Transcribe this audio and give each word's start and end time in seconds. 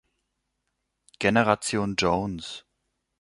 Generation 1.19 1.95
Jones. 1.95 2.63